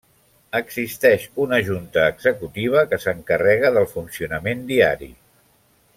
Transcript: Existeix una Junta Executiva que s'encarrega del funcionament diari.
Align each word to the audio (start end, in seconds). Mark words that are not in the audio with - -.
Existeix 0.59 1.27
una 1.43 1.59
Junta 1.67 2.07
Executiva 2.13 2.83
que 2.95 3.01
s'encarrega 3.05 3.73
del 3.79 3.89
funcionament 3.95 4.65
diari. 4.73 5.15